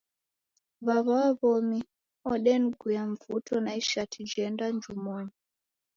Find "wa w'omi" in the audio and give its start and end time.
1.25-1.79